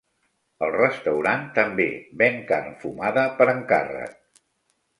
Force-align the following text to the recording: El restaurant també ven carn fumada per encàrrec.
El 0.67 0.71
restaurant 0.75 1.43
també 1.59 1.87
ven 2.23 2.41
carn 2.53 2.73
fumada 2.87 3.29
per 3.43 3.51
encàrrec. 3.57 4.45